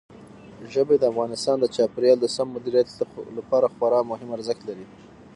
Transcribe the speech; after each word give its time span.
ژبې 0.73 0.95
د 0.99 1.03
افغانستان 1.11 1.55
د 1.59 1.65
چاپیریال 1.75 2.17
د 2.21 2.27
سم 2.35 2.47
مدیریت 2.55 2.87
لپاره 3.37 3.65
خورا 3.75 4.01
مهم 4.11 4.29
ارزښت 4.33 4.61
لري. 4.69 4.85